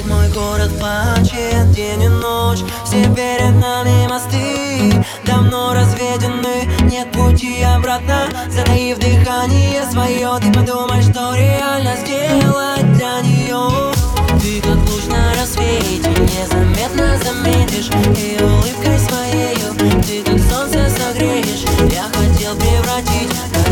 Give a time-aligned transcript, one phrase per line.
[0.00, 7.62] Спит, мой город плачет День и ночь, все перед нами мосты Давно разведены, нет пути
[7.62, 10.38] обратно Затаив дыхание свое.
[10.40, 13.92] Ты подумай, что реально сделать для нее
[14.40, 17.90] Ты как луч на рассвете Незаметно заметишь.
[18.16, 21.64] И улыбкой своею Ты как солнце согреешь.
[21.92, 23.30] Я хотел превратить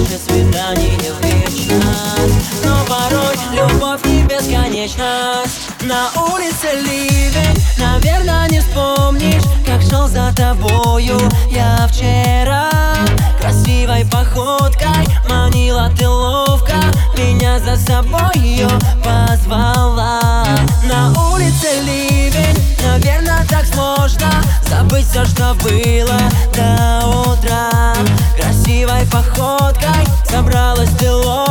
[0.08, 2.64] Наше свидание в вечность.
[2.64, 5.69] Но порой любовь не бесконечность.
[5.83, 6.11] На
[10.39, 11.19] тобою.
[11.50, 12.70] Я вчера
[13.41, 16.77] Красивой походкой Манила ты ловко.
[17.17, 18.69] Меня за собой ее
[19.03, 20.45] позвала.
[20.84, 24.30] На улице ливень Наверное, так сложно
[24.69, 26.19] Забыть все, что было
[26.55, 27.95] до утра.
[28.41, 31.47] Красивой походкой Собралась ты ловко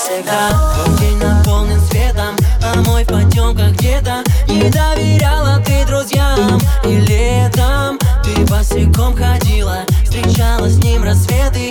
[0.00, 0.50] навсегда.
[0.74, 4.22] Твой день наполнен светом, а мой в потемках где-то.
[4.48, 7.98] Не доверяла ты друзьям И летом.
[8.22, 11.69] Ты босиком ходила Встречала с ним рассветы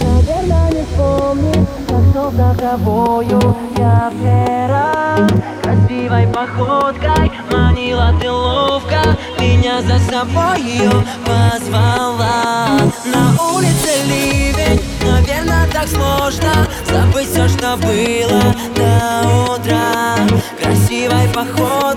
[0.00, 5.28] наверное, не вспомнишь Как шел за тобою я вчера
[5.62, 9.00] Красивой походкой манила ты ловко
[9.38, 9.98] Меня за
[10.56, 10.90] ее
[11.24, 12.78] позвала.
[13.04, 18.42] На улице ливень, наверное, так сложно Забыть все, что было
[18.74, 20.16] до утра.
[20.60, 21.89] Красивой походкой